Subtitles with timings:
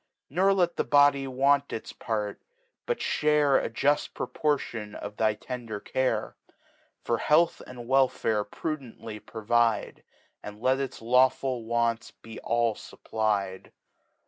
[0.31, 2.41] Nor let the Body want its Part,
[2.87, 6.35] but fhare A jufl Proportion of thy tender Care:
[7.05, 10.01] Ifor Health arid Welfare prudently provide.
[10.41, 13.71] And let its lawful Wants be all fupply'd.